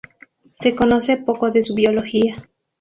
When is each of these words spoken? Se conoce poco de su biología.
Se 0.55 0.75
conoce 0.75 1.17
poco 1.17 1.51
de 1.51 1.61
su 1.61 1.75
biología. 1.75 2.49